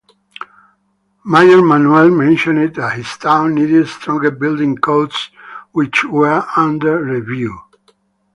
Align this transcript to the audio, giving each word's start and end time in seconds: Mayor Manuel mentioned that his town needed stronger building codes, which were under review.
Mayor 1.25 1.61
Manuel 1.61 2.09
mentioned 2.09 2.73
that 2.73 2.95
his 2.97 3.15
town 3.17 3.53
needed 3.53 3.87
stronger 3.87 4.31
building 4.31 4.75
codes, 4.79 5.29
which 5.73 6.03
were 6.05 6.43
under 6.57 7.03
review. 7.03 7.55